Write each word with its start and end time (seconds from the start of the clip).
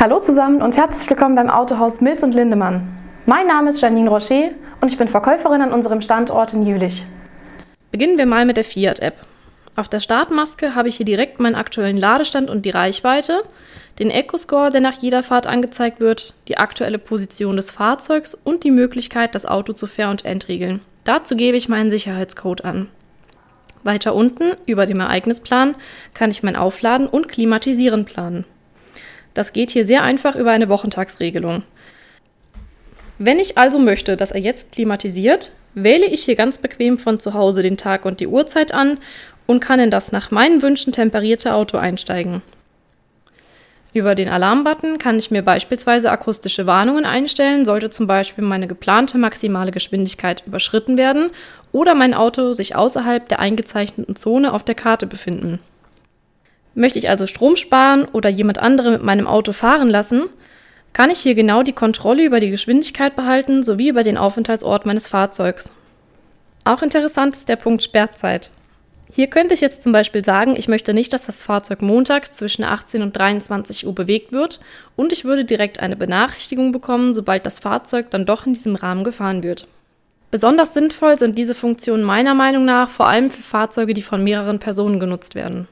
Hallo 0.00 0.20
zusammen 0.20 0.62
und 0.62 0.76
herzlich 0.76 1.10
willkommen 1.10 1.34
beim 1.34 1.50
Autohaus 1.50 2.00
Milz 2.00 2.22
und 2.22 2.32
Lindemann. 2.32 2.86
Mein 3.26 3.48
Name 3.48 3.70
ist 3.70 3.80
Janine 3.80 4.08
Rocher 4.08 4.50
und 4.80 4.92
ich 4.92 4.96
bin 4.96 5.08
Verkäuferin 5.08 5.60
an 5.60 5.72
unserem 5.72 6.00
Standort 6.00 6.52
in 6.52 6.64
Jülich. 6.64 7.04
Beginnen 7.90 8.16
wir 8.16 8.26
mal 8.26 8.46
mit 8.46 8.56
der 8.56 8.62
Fiat-App. 8.62 9.16
Auf 9.74 9.88
der 9.88 9.98
Startmaske 9.98 10.76
habe 10.76 10.86
ich 10.86 10.98
hier 10.98 11.04
direkt 11.04 11.40
meinen 11.40 11.56
aktuellen 11.56 11.96
Ladestand 11.96 12.48
und 12.48 12.64
die 12.64 12.70
Reichweite, 12.70 13.42
den 13.98 14.10
Eco-Score, 14.10 14.70
der 14.70 14.82
nach 14.82 15.00
jeder 15.00 15.24
Fahrt 15.24 15.48
angezeigt 15.48 15.98
wird, 15.98 16.32
die 16.46 16.58
aktuelle 16.58 17.00
Position 17.00 17.56
des 17.56 17.72
Fahrzeugs 17.72 18.36
und 18.36 18.62
die 18.62 18.70
Möglichkeit, 18.70 19.34
das 19.34 19.46
Auto 19.46 19.72
zu 19.72 19.88
ver- 19.88 20.10
und 20.10 20.24
entriegeln. 20.24 20.80
Dazu 21.02 21.34
gebe 21.34 21.56
ich 21.56 21.68
meinen 21.68 21.90
Sicherheitscode 21.90 22.64
an. 22.64 22.88
Weiter 23.82 24.14
unten, 24.14 24.52
über 24.64 24.86
dem 24.86 25.00
Ereignisplan, 25.00 25.74
kann 26.14 26.30
ich 26.30 26.44
mein 26.44 26.54
Aufladen 26.54 27.08
und 27.08 27.26
Klimatisieren 27.26 28.04
planen. 28.04 28.44
Das 29.38 29.52
geht 29.52 29.70
hier 29.70 29.84
sehr 29.84 30.02
einfach 30.02 30.34
über 30.34 30.50
eine 30.50 30.68
Wochentagsregelung. 30.68 31.62
Wenn 33.18 33.38
ich 33.38 33.56
also 33.56 33.78
möchte, 33.78 34.16
dass 34.16 34.32
er 34.32 34.40
jetzt 34.40 34.72
klimatisiert, 34.72 35.52
wähle 35.74 36.06
ich 36.06 36.24
hier 36.24 36.34
ganz 36.34 36.58
bequem 36.58 36.98
von 36.98 37.20
zu 37.20 37.34
Hause 37.34 37.62
den 37.62 37.76
Tag 37.76 38.04
und 38.04 38.18
die 38.18 38.26
Uhrzeit 38.26 38.74
an 38.74 38.98
und 39.46 39.60
kann 39.60 39.78
in 39.78 39.92
das 39.92 40.10
nach 40.10 40.32
meinen 40.32 40.60
Wünschen 40.60 40.92
temperierte 40.92 41.54
Auto 41.54 41.76
einsteigen. 41.78 42.42
Über 43.92 44.16
den 44.16 44.28
Alarmbutton 44.28 44.98
kann 44.98 45.20
ich 45.20 45.30
mir 45.30 45.42
beispielsweise 45.42 46.10
akustische 46.10 46.66
Warnungen 46.66 47.04
einstellen, 47.04 47.64
sollte 47.64 47.90
zum 47.90 48.08
Beispiel 48.08 48.42
meine 48.42 48.66
geplante 48.66 49.18
maximale 49.18 49.70
Geschwindigkeit 49.70 50.42
überschritten 50.48 50.98
werden 50.98 51.30
oder 51.70 51.94
mein 51.94 52.12
Auto 52.12 52.54
sich 52.54 52.74
außerhalb 52.74 53.28
der 53.28 53.38
eingezeichneten 53.38 54.16
Zone 54.16 54.52
auf 54.52 54.64
der 54.64 54.74
Karte 54.74 55.06
befinden. 55.06 55.60
Möchte 56.78 57.00
ich 57.00 57.10
also 57.10 57.26
Strom 57.26 57.56
sparen 57.56 58.04
oder 58.04 58.28
jemand 58.28 58.60
andere 58.60 58.92
mit 58.92 59.02
meinem 59.02 59.26
Auto 59.26 59.50
fahren 59.50 59.88
lassen, 59.88 60.26
kann 60.92 61.10
ich 61.10 61.18
hier 61.18 61.34
genau 61.34 61.64
die 61.64 61.72
Kontrolle 61.72 62.24
über 62.24 62.38
die 62.38 62.50
Geschwindigkeit 62.50 63.16
behalten 63.16 63.64
sowie 63.64 63.88
über 63.88 64.04
den 64.04 64.16
Aufenthaltsort 64.16 64.86
meines 64.86 65.08
Fahrzeugs. 65.08 65.72
Auch 66.64 66.80
interessant 66.82 67.34
ist 67.34 67.48
der 67.48 67.56
Punkt 67.56 67.82
Sperrzeit. 67.82 68.52
Hier 69.12 69.26
könnte 69.26 69.54
ich 69.54 69.60
jetzt 69.60 69.82
zum 69.82 69.90
Beispiel 69.90 70.24
sagen, 70.24 70.54
ich 70.54 70.68
möchte 70.68 70.94
nicht, 70.94 71.12
dass 71.12 71.26
das 71.26 71.42
Fahrzeug 71.42 71.82
montags 71.82 72.30
zwischen 72.30 72.62
18 72.62 73.02
und 73.02 73.16
23 73.16 73.84
Uhr 73.84 73.94
bewegt 73.96 74.30
wird 74.30 74.60
und 74.94 75.12
ich 75.12 75.24
würde 75.24 75.44
direkt 75.44 75.80
eine 75.80 75.96
Benachrichtigung 75.96 76.70
bekommen, 76.70 77.12
sobald 77.12 77.44
das 77.44 77.58
Fahrzeug 77.58 78.08
dann 78.10 78.24
doch 78.24 78.46
in 78.46 78.52
diesem 78.52 78.76
Rahmen 78.76 79.02
gefahren 79.02 79.42
wird. 79.42 79.66
Besonders 80.30 80.74
sinnvoll 80.74 81.18
sind 81.18 81.38
diese 81.38 81.56
Funktionen 81.56 82.04
meiner 82.04 82.34
Meinung 82.34 82.64
nach 82.64 82.88
vor 82.88 83.08
allem 83.08 83.30
für 83.30 83.42
Fahrzeuge, 83.42 83.94
die 83.94 84.02
von 84.02 84.22
mehreren 84.22 84.60
Personen 84.60 85.00
genutzt 85.00 85.34
werden. 85.34 85.66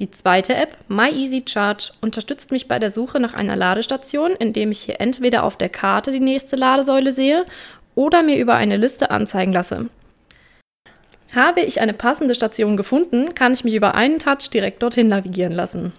Die 0.00 0.10
zweite 0.10 0.54
App, 0.54 0.78
MyEasyCharge, 0.88 1.92
unterstützt 2.00 2.50
mich 2.52 2.66
bei 2.66 2.78
der 2.78 2.90
Suche 2.90 3.20
nach 3.20 3.34
einer 3.34 3.54
Ladestation, 3.54 4.30
indem 4.32 4.70
ich 4.70 4.80
hier 4.80 4.98
entweder 4.98 5.44
auf 5.44 5.58
der 5.58 5.68
Karte 5.68 6.10
die 6.10 6.20
nächste 6.20 6.56
Ladesäule 6.56 7.12
sehe 7.12 7.44
oder 7.94 8.22
mir 8.22 8.38
über 8.38 8.54
eine 8.54 8.78
Liste 8.78 9.10
anzeigen 9.10 9.52
lasse. 9.52 9.90
Habe 11.34 11.60
ich 11.60 11.82
eine 11.82 11.92
passende 11.92 12.34
Station 12.34 12.78
gefunden, 12.78 13.34
kann 13.34 13.52
ich 13.52 13.62
mich 13.62 13.74
über 13.74 13.94
einen 13.94 14.18
Touch 14.18 14.48
direkt 14.50 14.82
dorthin 14.82 15.08
navigieren 15.08 15.52
lassen. 15.52 15.92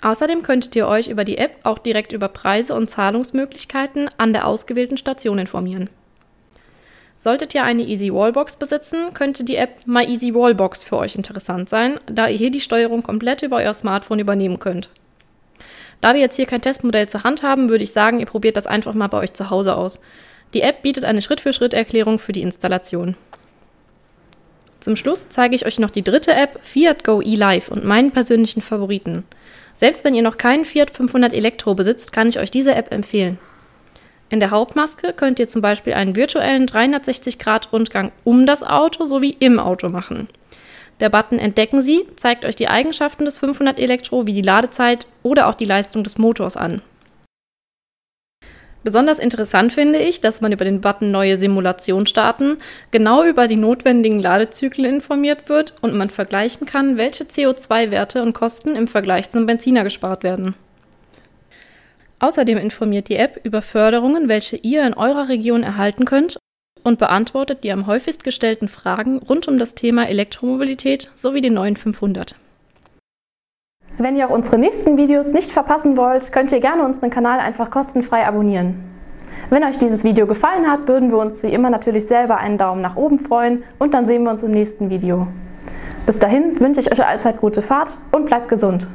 Außerdem 0.00 0.44
könntet 0.44 0.76
ihr 0.76 0.86
euch 0.86 1.08
über 1.08 1.24
die 1.24 1.38
App 1.38 1.56
auch 1.64 1.78
direkt 1.78 2.12
über 2.12 2.28
Preise 2.28 2.74
und 2.74 2.88
Zahlungsmöglichkeiten 2.88 4.08
an 4.16 4.32
der 4.32 4.46
ausgewählten 4.46 4.96
Station 4.96 5.38
informieren. 5.38 5.90
Solltet 7.22 7.54
ihr 7.54 7.62
eine 7.62 7.84
Easy 7.84 8.12
Wallbox 8.12 8.56
besitzen, 8.56 9.14
könnte 9.14 9.44
die 9.44 9.54
App 9.54 9.86
My 9.86 10.04
Easy 10.04 10.34
Wallbox 10.34 10.82
für 10.82 10.96
euch 10.96 11.14
interessant 11.14 11.68
sein, 11.68 12.00
da 12.06 12.26
ihr 12.26 12.36
hier 12.36 12.50
die 12.50 12.60
Steuerung 12.60 13.04
komplett 13.04 13.42
über 13.42 13.58
euer 13.58 13.72
Smartphone 13.74 14.18
übernehmen 14.18 14.58
könnt. 14.58 14.90
Da 16.00 16.14
wir 16.14 16.20
jetzt 16.20 16.34
hier 16.34 16.46
kein 16.46 16.62
Testmodell 16.62 17.08
zur 17.08 17.22
Hand 17.22 17.44
haben, 17.44 17.68
würde 17.68 17.84
ich 17.84 17.92
sagen, 17.92 18.18
ihr 18.18 18.26
probiert 18.26 18.56
das 18.56 18.66
einfach 18.66 18.92
mal 18.94 19.06
bei 19.06 19.18
euch 19.18 19.34
zu 19.34 19.50
Hause 19.50 19.76
aus. 19.76 20.00
Die 20.52 20.62
App 20.62 20.82
bietet 20.82 21.04
eine 21.04 21.22
Schritt-für-Schritt-Erklärung 21.22 22.18
für 22.18 22.32
die 22.32 22.42
Installation. 22.42 23.14
Zum 24.80 24.96
Schluss 24.96 25.28
zeige 25.28 25.54
ich 25.54 25.64
euch 25.64 25.78
noch 25.78 25.90
die 25.90 26.02
dritte 26.02 26.34
App, 26.34 26.58
Fiat 26.64 27.04
Go 27.04 27.20
eLive 27.20 27.70
und 27.70 27.84
meinen 27.84 28.10
persönlichen 28.10 28.62
Favoriten. 28.62 29.22
Selbst 29.76 30.02
wenn 30.02 30.16
ihr 30.16 30.22
noch 30.22 30.38
keinen 30.38 30.64
Fiat 30.64 30.90
500 30.90 31.32
Elektro 31.32 31.76
besitzt, 31.76 32.12
kann 32.12 32.28
ich 32.28 32.40
euch 32.40 32.50
diese 32.50 32.74
App 32.74 32.92
empfehlen. 32.92 33.38
In 34.32 34.40
der 34.40 34.50
Hauptmaske 34.50 35.12
könnt 35.12 35.38
ihr 35.38 35.48
zum 35.48 35.60
Beispiel 35.60 35.92
einen 35.92 36.16
virtuellen 36.16 36.64
360-Grad-Rundgang 36.64 38.12
um 38.24 38.46
das 38.46 38.62
Auto 38.62 39.04
sowie 39.04 39.36
im 39.38 39.58
Auto 39.58 39.90
machen. 39.90 40.26
Der 41.00 41.10
Button 41.10 41.38
Entdecken 41.38 41.82
Sie 41.82 42.06
zeigt 42.16 42.46
euch 42.46 42.56
die 42.56 42.68
Eigenschaften 42.68 43.26
des 43.26 43.36
500 43.36 43.78
Elektro 43.78 44.26
wie 44.26 44.32
die 44.32 44.40
Ladezeit 44.40 45.06
oder 45.22 45.48
auch 45.48 45.54
die 45.54 45.66
Leistung 45.66 46.02
des 46.02 46.16
Motors 46.16 46.56
an. 46.56 46.80
Besonders 48.84 49.18
interessant 49.18 49.74
finde 49.74 49.98
ich, 49.98 50.22
dass 50.22 50.40
man 50.40 50.50
über 50.50 50.64
den 50.64 50.80
Button 50.80 51.10
Neue 51.10 51.36
Simulation 51.36 52.06
starten 52.06 52.56
genau 52.90 53.24
über 53.24 53.48
die 53.48 53.58
notwendigen 53.58 54.18
Ladezyklen 54.18 54.94
informiert 54.94 55.50
wird 55.50 55.74
und 55.82 55.94
man 55.94 56.08
vergleichen 56.08 56.66
kann, 56.66 56.96
welche 56.96 57.24
CO2-Werte 57.24 58.22
und 58.22 58.32
Kosten 58.32 58.76
im 58.76 58.88
Vergleich 58.88 59.30
zum 59.30 59.44
Benziner 59.44 59.84
gespart 59.84 60.24
werden. 60.24 60.54
Außerdem 62.22 62.56
informiert 62.56 63.08
die 63.08 63.16
App 63.16 63.40
über 63.42 63.62
Förderungen, 63.62 64.28
welche 64.28 64.56
ihr 64.56 64.86
in 64.86 64.94
eurer 64.94 65.28
Region 65.28 65.64
erhalten 65.64 66.04
könnt 66.04 66.38
und 66.84 67.00
beantwortet 67.00 67.64
die 67.64 67.72
am 67.72 67.88
häufigst 67.88 68.22
gestellten 68.22 68.68
Fragen 68.68 69.18
rund 69.18 69.48
um 69.48 69.58
das 69.58 69.74
Thema 69.74 70.08
Elektromobilität 70.08 71.10
sowie 71.16 71.40
den 71.40 71.54
neuen 71.54 71.74
500. 71.74 72.36
Wenn 73.98 74.16
ihr 74.16 74.28
auch 74.28 74.34
unsere 74.34 74.56
nächsten 74.56 74.96
Videos 74.96 75.32
nicht 75.32 75.50
verpassen 75.50 75.96
wollt, 75.96 76.30
könnt 76.30 76.52
ihr 76.52 76.60
gerne 76.60 76.84
unseren 76.84 77.10
Kanal 77.10 77.40
einfach 77.40 77.70
kostenfrei 77.70 78.24
abonnieren. 78.24 78.84
Wenn 79.50 79.64
euch 79.64 79.78
dieses 79.78 80.04
Video 80.04 80.28
gefallen 80.28 80.70
hat, 80.70 80.86
würden 80.86 81.10
wir 81.10 81.18
uns 81.18 81.42
wie 81.42 81.52
immer 81.52 81.70
natürlich 81.70 82.06
selber 82.06 82.36
einen 82.36 82.56
Daumen 82.56 82.82
nach 82.82 82.94
oben 82.94 83.18
freuen 83.18 83.64
und 83.80 83.94
dann 83.94 84.06
sehen 84.06 84.22
wir 84.22 84.30
uns 84.30 84.44
im 84.44 84.52
nächsten 84.52 84.90
Video. 84.90 85.26
Bis 86.06 86.20
dahin 86.20 86.58
wünsche 86.60 86.80
ich 86.80 86.92
euch 86.92 87.04
allzeit 87.04 87.38
gute 87.40 87.62
Fahrt 87.62 87.98
und 88.12 88.26
bleibt 88.26 88.48
gesund. 88.48 88.86